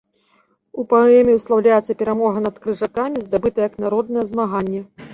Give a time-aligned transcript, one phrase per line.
[0.83, 4.81] У паэме услаўляецца перамога над крыжакамі, здабытая як народнае змаганне.